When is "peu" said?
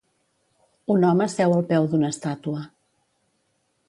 1.73-1.85